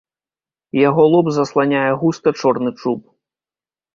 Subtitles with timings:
[0.89, 2.99] Яго лоб засланяе густа чорны чуб.